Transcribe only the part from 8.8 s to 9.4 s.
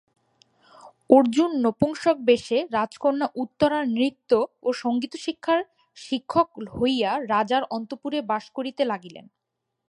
লাগিলেন।